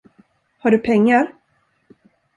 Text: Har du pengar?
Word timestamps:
Har 0.57 0.71
du 0.71 0.77
pengar? 0.77 1.33